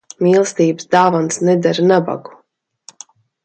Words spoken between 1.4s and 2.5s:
nedara nabagu.